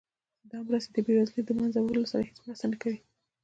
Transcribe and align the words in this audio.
دا 0.49 0.57
مرستې 0.67 0.89
د 0.95 0.97
بیوزلۍ 1.05 1.41
د 1.43 1.47
له 1.53 1.53
مینځه 1.57 1.79
وړلو 1.81 2.09
سره 2.11 2.21
هیڅ 2.29 2.37
مرسته 2.45 2.65
نه 2.71 2.77
کوي. 2.81 2.99